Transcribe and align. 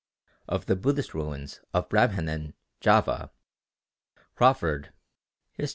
Of 0.49 0.65
the 0.65 0.75
Buddhist 0.75 1.13
ruins 1.13 1.61
of 1.75 1.87
Brambanan, 1.87 2.55
Java, 2.79 3.29
Crawfurd 4.33 4.91
(_Hist. 5.59 5.69